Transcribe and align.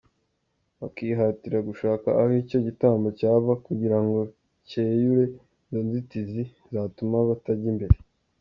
Bakihatira 0.79 1.57
gushaka 1.67 2.07
aho 2.19 2.31
icyo 2.43 2.59
gitambo 2.67 3.07
cyava, 3.19 3.51
kugira 3.65 3.97
ngo 4.03 4.19
cyeyure 4.69 5.25
izo 5.65 5.79
nzitizi 5.85 6.43
zatuma 6.73 7.17
batajya 7.29 7.71
mbere. 7.77 7.95